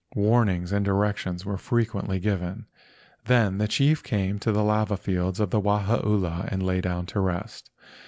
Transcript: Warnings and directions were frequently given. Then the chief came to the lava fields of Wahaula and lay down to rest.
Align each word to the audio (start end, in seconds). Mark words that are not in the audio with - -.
Warnings 0.15 0.71
and 0.71 0.83
directions 0.83 1.45
were 1.45 1.59
frequently 1.59 2.19
given. 2.19 2.65
Then 3.25 3.59
the 3.59 3.67
chief 3.67 4.01
came 4.01 4.39
to 4.39 4.51
the 4.51 4.63
lava 4.63 4.97
fields 4.97 5.39
of 5.39 5.51
Wahaula 5.51 6.49
and 6.51 6.63
lay 6.65 6.81
down 6.81 7.05
to 7.05 7.19
rest. 7.19 7.69